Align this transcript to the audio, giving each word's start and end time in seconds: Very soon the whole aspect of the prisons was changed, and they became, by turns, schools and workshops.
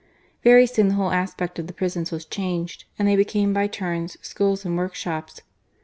Very 0.43 0.65
soon 0.65 0.87
the 0.87 0.93
whole 0.95 1.11
aspect 1.11 1.59
of 1.59 1.67
the 1.67 1.73
prisons 1.75 2.09
was 2.09 2.25
changed, 2.25 2.85
and 2.97 3.07
they 3.07 3.15
became, 3.15 3.53
by 3.53 3.67
turns, 3.67 4.17
schools 4.19 4.65
and 4.65 4.75
workshops. 4.75 5.41